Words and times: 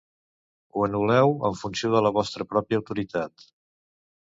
Ho 0.77 0.85
anul·leu 0.85 1.35
en 1.51 1.59
funció 1.59 1.93
de 1.97 2.03
la 2.07 2.13
vostra 2.17 2.49
pròpia 2.55 2.83
autoritat. 2.83 3.49